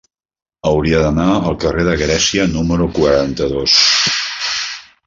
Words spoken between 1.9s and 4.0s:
Grècia número quaranta-dos.